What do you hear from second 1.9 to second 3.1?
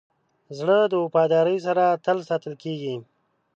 تل ساتل کېږي.